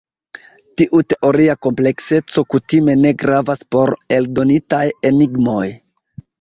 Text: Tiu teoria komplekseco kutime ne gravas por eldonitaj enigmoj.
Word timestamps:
Tiu 0.81 1.01
teoria 1.13 1.55
komplekseco 1.65 2.45
kutime 2.55 2.97
ne 3.03 3.13
gravas 3.27 3.63
por 3.77 3.95
eldonitaj 4.19 4.85
enigmoj. 5.15 5.65